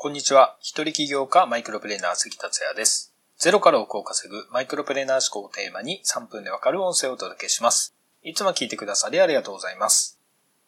[0.00, 0.56] こんにちは。
[0.60, 3.12] 一人起業家マイクロプレーナー関達也です。
[3.36, 7.96] ゼロから億を稼ぐマイクロプレーナー思考をテーマに3分でわかる音声をお届けします。
[8.22, 10.20] いつも聞いてくださりありがとうございます。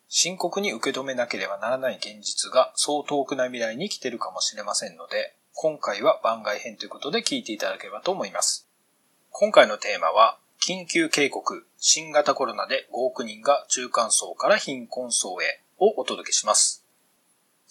[0.08, 8.67] 深刻に受け止めなければならない現実がそう遠くない未来に来てるかもしれませんので、今回は番外編ということで聞いていただければと思います。
[9.31, 16.80] 今回のテーマは、緊急警告、新型コロナで5億人が中間層から貧困層へをお届けします。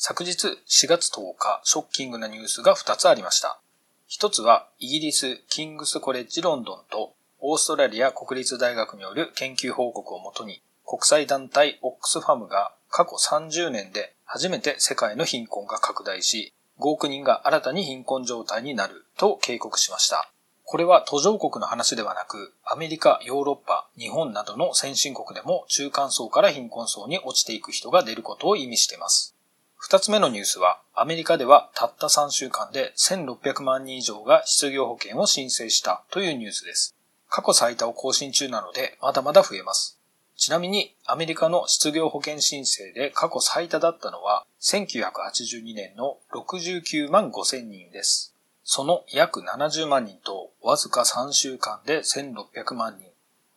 [0.01, 3.59] 昨日4月10日、ショッキングなニュースが2つありました。
[4.07, 20.31] 一つは、イギリスキングスコレッジロンドンとオーストラリア国立大学による研究報告をもとに、国際団体オックスファムが過去30年で初めて世界の貧困が拡大し、5億人が新たに貧困状態になると警告しました。
[20.63, 29.35] これは途上国の話ではなく、アメリカ、ヨーロッパ、日本などの先進国でも中間層から貧困層に落ちていく人が出ることを意味しています。
[29.81, 36.95] 二つ目のニュースは、アメリカではたった3週間で1600万人以上が失業保険を申請したというニュースです。
[37.29, 39.97] 過去最多を更新中なので、まだまだ増えます。
[40.35, 48.35] ちなみに、アメリカの失業保険申請で過去最多だったのは、1982年の69万5千人です。
[48.65, 53.09] その約70万人と、わずか3週間で1600万人。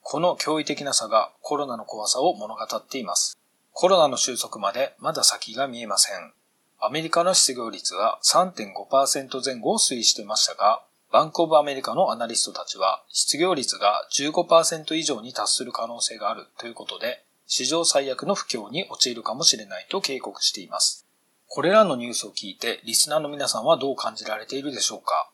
[0.02, 3.36] この驚異的な差がコロナの怖さを物語っています。
[3.75, 6.33] コロナの収束までまだ先が見えません。
[6.78, 21.06] アメリカの失業率は3.5%前後を推移してましたが、バンクオブアメリカのアナリストたちは失業率が15%以上に達する可能性があるということで、史上最悪の不況に陥るかもしれないと警告しています。
[21.48, 25.31] これらのニュースを聞いてリスナーの皆さんはどう感じられているでしょうか？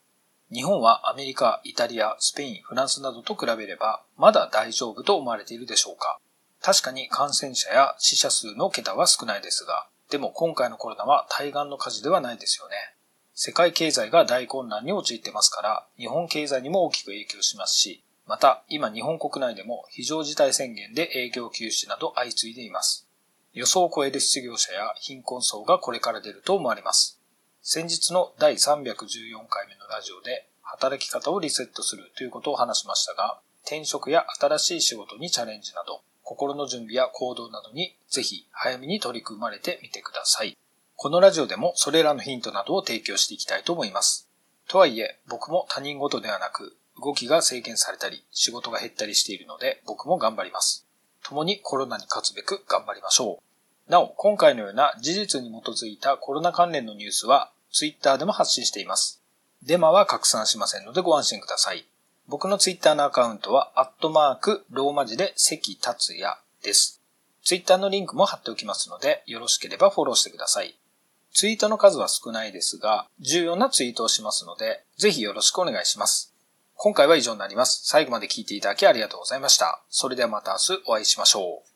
[0.52, 6.18] 日本はアメリカ、イタリア、スペイン、フランスなどと比べればまだ大丈夫と思われているでしょうか？
[6.60, 12.94] 確かに感染者や死者数の桁は少ないですが、でも今回のコロナは対岸の火事ではないですよね。
[13.34, 23.06] 世界経済が大混乱に陥ってますから、日本経済にも大きく影響しますし、また今日本国内でも非常事態宣言で営業休止など相次いでいます。
[23.52, 27.20] 予想を超える失業者や貧困層がこれから出ると思われます。
[27.62, 28.94] 先日の第314
[29.48, 36.02] 回目のラジオで働き方をリセットするということを話しましたが、転職や新しい仕事にチャレンジなど、
[36.38, 40.56] 心の準備や行動などにぜひ早めに取り組まれてみてください。
[40.94, 44.30] このラジオでもそれらのヒントなどを提供していきたいと思います。
[44.68, 50.86] とはいえ、僕も他人事ではなく、動きが制限されたり、仕事が減ったりしているので、僕も頑張ります。
[51.24, 53.40] 共にコロナに勝つべく頑張りましょ
[53.88, 53.90] う。
[53.90, 59.22] なお、今回のような事実に基づいたコロナ関連のニュースは、Twitter でも発信しています。
[59.62, 61.86] デマは拡散しませんのでご安心ください。
[62.28, 67.00] 僕のツイッターのアカウントは、アットマーク、ローマ字で関達也です。
[67.42, 70.78] ツイッターのリンクも貼っておきますので、よろしければフォローしてください。
[71.32, 76.34] ツイートの数は少ないですが、重要なツイートをしますので、ぜひよろしくお願いします。
[76.74, 77.80] 今回は以上になります。
[77.86, 79.82] 最後まで聞いていただきありがとうございました。
[79.88, 81.67] それではまた明日お会いしましょう。